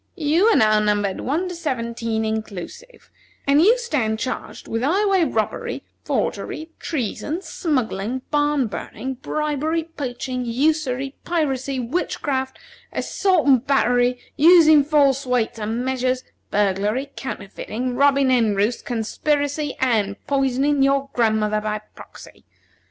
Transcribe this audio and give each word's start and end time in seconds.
You 0.17 0.45
are 0.47 0.55
now 0.55 0.79
numbered 0.79 1.19
One 1.21 1.47
to 1.47 1.53
Seventeen 1.53 2.25
inclusive, 2.25 3.11
and 3.45 3.61
you 3.61 3.77
stand 3.77 4.17
charged 4.17 4.67
with 4.67 4.81
highway 4.81 5.25
robbery, 5.25 5.83
forgery, 6.03 6.71
treason, 6.79 7.43
smuggling, 7.43 8.23
barn 8.31 8.65
burning, 8.65 9.13
bribery, 9.21 9.83
poaching, 9.83 10.43
usury, 10.43 11.15
piracy, 11.23 11.79
witchcraft, 11.79 12.57
assault 12.91 13.45
and 13.45 13.67
battery, 13.67 14.17
using 14.37 14.83
false 14.83 15.23
weights 15.27 15.59
and 15.59 15.85
measures, 15.85 16.23
burglary, 16.49 17.11
counterfeiting, 17.15 17.95
robbing 17.95 18.31
hen 18.31 18.55
roosts, 18.55 18.81
conspiracy, 18.81 19.75
and 19.79 20.15
poisoning 20.25 20.81
your 20.81 21.11
grandmother 21.13 21.61
by 21.61 21.79
proxy. 21.93 22.43